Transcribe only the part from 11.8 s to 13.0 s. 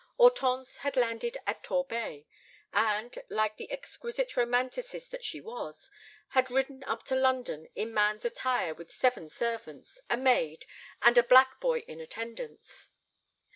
in attendance.